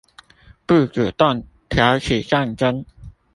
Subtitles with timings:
[0.65, 2.85] 不主動挑起戰爭